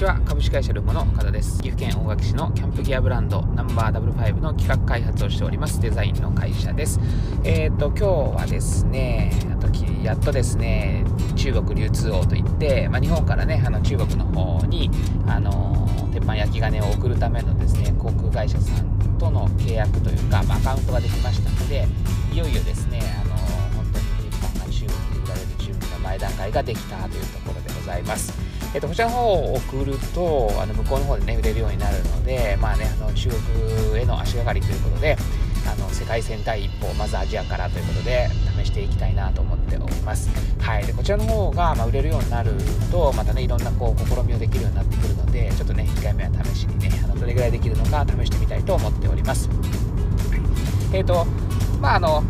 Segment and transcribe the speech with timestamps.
[0.00, 0.18] ちは。
[0.24, 1.62] 株式会社ルモの岡田です。
[1.62, 5.78] 岐阜県大垣市のキャンプギアブランドナンバー5の企画開発をしております。
[5.78, 6.98] デザインの会社です。
[7.44, 9.68] えっ、ー、と今日はですねあと
[10.02, 11.04] やっとですね
[11.36, 14.90] 中国流通王といって、まあ、日本からねあの中国の方に
[15.26, 21.86] あの鉄板焼き金を送るためのですね航空会社さんとの契約というか、まあ、アカウントができましたので
[22.32, 23.36] いよいよですねあの
[23.76, 28.59] 本当に鉄板が中国で売られる準備の前段階ができたというところでございます。
[28.72, 35.16] えっと、こちらの方を送るとあの向こうの方でね売れるようになるので、まあね、あの中国への足がかりということで
[35.66, 38.28] あの世界戦第一歩まずアジアからということで
[38.62, 40.30] 試していきたいなと思っております、
[40.60, 42.52] はい、でこちらの方が、まあ、売れるようになる
[42.92, 49.54] とまたねいろんなこう試みをできるようになってくるのでちょっとね1回目は試しにねあのどれぐらいできるのか試してみたいと思っております、は
[50.92, 51.24] い、えっ、ー、と
[51.80, 52.22] まああの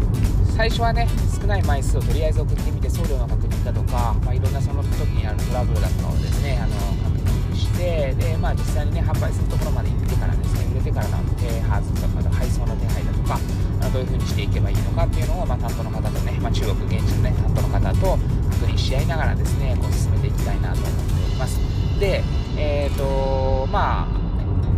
[0.57, 1.07] 最初はね
[1.41, 13.39] 少ない枚数をとりあえず送ってみて送料の確認だとか、まあ、いろんなその時にあるトラブルだとかをですねあの確認してで、まあ、実際にね販売するところまで行ってからですね売れてからの手はずとか配送の手配だとか
[13.81, 18.19] あのどういう風にしていけばいいのかっていうのを、まあ、担当の方とね、まあ、中国現地のね担当の方と
[18.61, 21.61] 確認し合いながらですねこう進めていきたいなと思っております。
[21.99, 22.23] で
[22.57, 24.21] えっ、ー、とまあ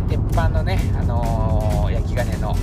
[0.09, 2.55] 鉄板のね、あのー、焼き金の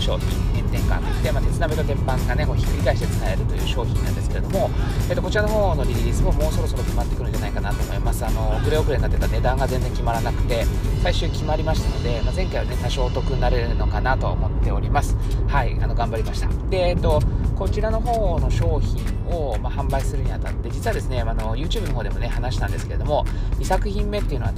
[0.00, 4.70] 商品転換といって、まあ、鉄鍋と鉄板がねこうひっくり返して使えるという商品なんですけれども、
[5.08, 8.24] えー、とこちらの方のリリースももうそろそろ決まってくるんじゃないかなと思います。
[8.24, 10.64] あの遅れ遅れになってた値段が全然決まらなくて
[11.02, 15.16] 最終決まりましたので、まあ、前回はね多少お得になれるのかなと思っております。
[15.48, 16.48] はいあの頑張りました。
[16.70, 17.20] でえっ、ー、と
[17.56, 23.24] こちらの方の商品を、まあ、販売するにあたって実はですねあの YouTube の方でもね話したんですけれども
[23.58, 24.52] 2作品目っていうのは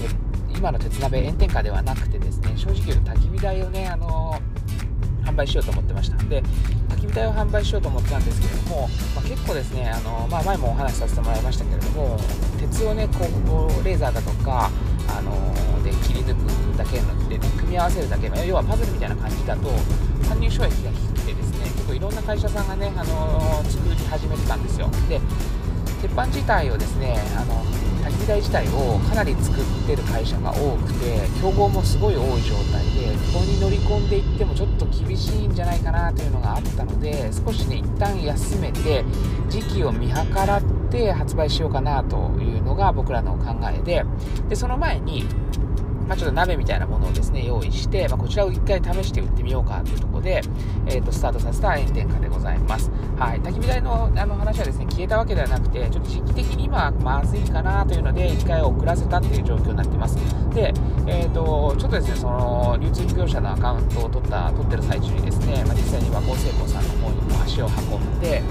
[0.56, 4.40] 今の鉄鍋炎天下ではなくてですね正直言うと焚き火台をねあの
[5.24, 6.16] 販売しようと思ってました。
[6.24, 6.42] で
[6.88, 12.18] 焚き火台を販売しようと思ってたんですけれども、まあ、結構ですねあの、まあ、前もお話しさせてもらいましたけれども
[12.58, 14.70] 鉄をねこうレーザーだとか
[15.08, 19.68] あので切り抜くだけので、ね、組み合わせるだけ要はパズルみたいな感じだと
[20.24, 24.88] 参入障壁が低くてですね結構いろんな会社さんがね、あの作り始めてたんですよ。
[25.08, 25.20] で
[26.02, 27.62] 鉄板自体をですねあの
[28.02, 39.04] 焚き火台自体をかなり作ってる会社が多くて競合もすごい多い状態でここに乗り込んでいってもちょっと厳しいんじゃないかなというのがあったので少しね一旦休めて
[39.48, 40.14] 時期を見計
[40.44, 44.04] らって発売しようかなというのが僕らの考えで
[44.48, 45.24] でその前に
[46.12, 50.42] まあ、ちょっと鍋みたいなものをですね用意して、まあ、こちらを1回試して売ってみようかというところで、
[50.86, 52.90] えー、とスタートさせた炎天下でございます。
[53.16, 60.16] はい、焚き火台のあの話はですね消えたわけではなくてちょっと時期的に今まずいかなというので1回遅らせたっていう状況になってます。
[60.52, 60.74] で、
[61.06, 68.42] えーと、ちょっとですねその流通業者のアカウントを取った取ってる最中にですね、まあ、実際に和光製鋼さんの方にも足を運んで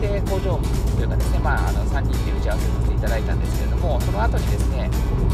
[0.00, 0.58] で工場
[0.96, 4.90] というかですね、まあ、あの3人で打ち合わせさせていただいたんですけれどもその後にですね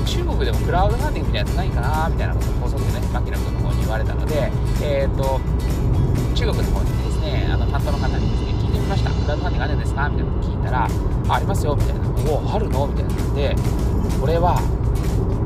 [0.06, 4.50] 中国でもクラウドファンディングみたいなやつないかなみたいなことを高速でね牧野君の方に言われたので、
[4.82, 5.40] えーと、
[6.34, 9.10] 中国の方にですねあの担当の方にですね聞いてみました。
[9.10, 10.08] クラウドファンディングあるんですか？
[10.08, 10.88] みたいなこと聞いたら
[11.28, 12.86] ありますよみたいなおおあるの？
[12.86, 13.56] みたいなので
[14.20, 14.60] これは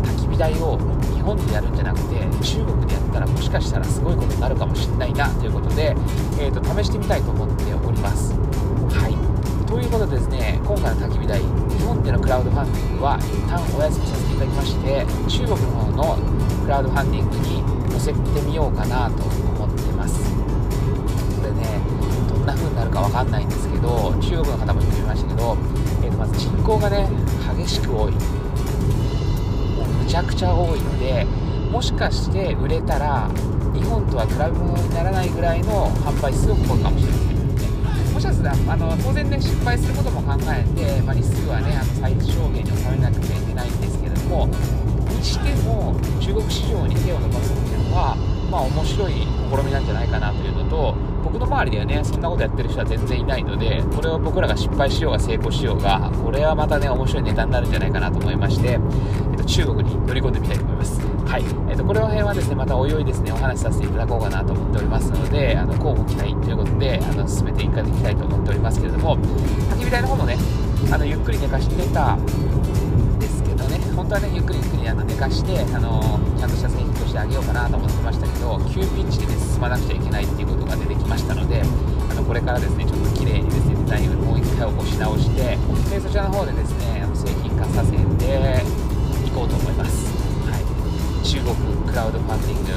[0.04, 0.78] 焚き火台を
[1.14, 5.94] 日本でやるんじゃなくて中国でやったらもしかしたらすごいことになるかもしれないなということで、
[6.38, 8.32] えーと、試してみたいと思っております。
[8.34, 9.66] はい。
[9.66, 11.41] ということでですね今回の焚き火台
[12.31, 20.31] ラウドファンディングは一旦お休みさせていただきまして中国の方のクラウドファンディングに載せてみようかなと思ってます。
[21.43, 21.83] これね
[22.31, 25.57] どんな風になるか分かんないんですけど中国の方も言ってみましたけど、
[26.05, 27.09] えー、とまず人口がね
[27.59, 28.13] 激しく多い。
[28.13, 28.19] も
[29.83, 31.27] うむちゃくちゃ多いので
[31.73, 33.29] もしかして売れたら
[33.75, 37.19] 日本とは比べ物にならないぐらいの販売数を誇るかもしれません
[38.20, 48.16] もしかしたらあの当然ね失敗することも考えて、まあ、リスクはねあの最小限に収めなくてはいけないんですけれどもにしても中国市場に手を伸ばすっていうのは
[48.50, 50.94] まあ面白い試みなんじゃないかなというのと
[51.25, 61.10] 僕の周りではねそんなことやってる人は全然いないのでこれを僕らが失敗しようが成功しようがこれはまたね面白いネタになるんじゃないかなと思いまして、えっと、中国に乗り込んでみたいと思います。
[61.31, 69.17] はい、えっと、これの辺はですねまたおいおいですねお話しさせていただこうかなと思っておりますのであの交互期待ということであの進めていかいきたいと思っておりますけれども
[69.71, 70.37] 焚き火台の方もね
[70.91, 72.19] あのゆっくり寝かしてた
[73.21, 85.55] ですけどね本当はねゆっくりゆっくりあの寝かしてあのちゃんとした製品としてあげようかなと思ってましたけど急ピッチで、ね、進まなくちゃいけないっていうことが出てきましたのであのこれからですねちょっと綺麗にですねデザインをもう一回起こし直して
[85.94, 88.03] でそちらの方でですねあの製品化させてい
[89.31, 90.19] こうと思います、
[91.22, 91.55] 中国
[91.87, 92.72] クラウドファンディング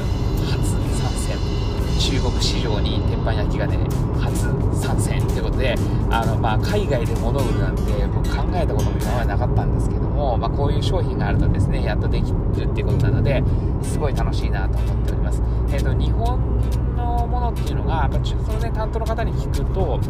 [0.46, 0.70] 初
[1.00, 1.64] 参戦。
[1.98, 3.78] 中国市場に鉄板焼きがね
[4.20, 4.42] 初
[4.80, 5.74] 参戦ということで
[6.10, 13.42] あの、まあ、海外で物売るなんてもう考えたことも今までなかったんですけども、まあ、こういう商品があるとですねやっとできるっていうことなので
[13.82, 20.00] すごい楽しいなと思っております、えーと、日本のものっていうのが、まあ、そのね担当の方に聞くと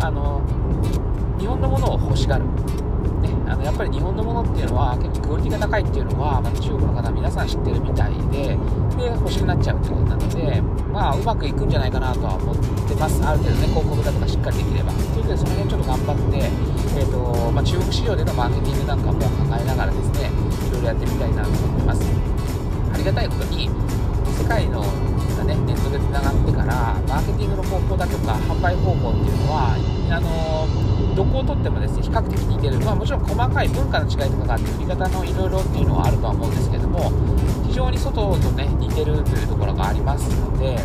[0.00, 0.42] あの
[1.38, 2.44] 日本のものを欲しがる。
[3.02, 8.58] ね、あのやっぱり日本のものっていうのは結構クオリティが高いっていうのは、まあ、中国の方皆さん知ってるみたいで
[8.96, 10.60] で欲しくなっちゃうってことなので、
[10.92, 13.22] まあ、うまくいくんじゃないかなとは思ってます。
[13.24, 14.92] ある程度ね広告だとかしっかりできれば。
[14.92, 16.50] ということでその辺ちょっと頑張って、
[16.98, 19.28] えーとまあ、中国市場でのマーケティングなんかも考
[19.58, 20.30] えながらですね
[20.68, 22.02] いろいろやってみたいなと思ってます。
[22.92, 23.70] ありがたいことに
[24.38, 24.82] 世界の
[25.42, 29.74] ね、ネットでつながってからマーケティングの方法だとか販売方法っていうのは
[30.08, 30.68] あの
[31.14, 37.12] どこをとってもですね比較的似てる、まあ、もちろん細かい文化の違いとかがあって売り方のいろいろっていうのはあるとは思うんですけども
[37.66, 40.76] 非常に外とね似てるというところがありますので、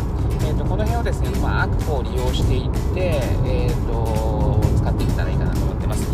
[0.46, 4.27] えーと、この辺をですねうまくこう利用していって、えーと、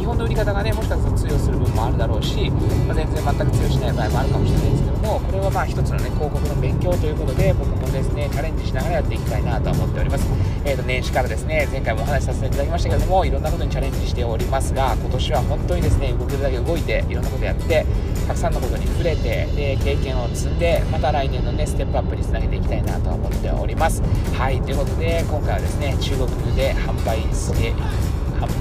[0.04, 10.28] 日本の売り方がねもしかしたら通用する部分もあるだろうし、まあ、全然全く通用しない場合もあるかもしれないですけどもこれはまあ一つのね広告の勉強ということで僕もですねチャレンジしながらやっていきたいなと思っております、
[10.66, 17.86] えーと、年始からですね前回もお話しさせていただきましたけどもいろんなことにチャレンジしておりますが今年は本当にですね動けるだけ動いていろんなことやって
[18.28, 24.02] たくさんのことに触れてで経験を積んでまた来年のねステップアップにつなげていきたいなと思っております。
[24.36, 27.72] はいということで今回はですね中国で販売して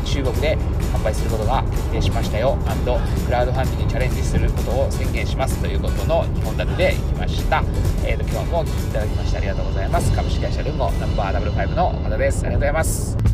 [0.06, 0.58] 中国で
[0.94, 2.58] 販売することが決定しましたよ。
[3.26, 7.64] クラウドファンディングにチャレンジすることを宣言しますということの2本立てでいきました、
[8.06, 10.12] えーと、今日もお聴きいただきましてありがとうございます。
[10.14, 12.46] 株式会社ルンゴナンバーダブルファイブの岡田です。
[12.46, 13.33] ありがとうございます。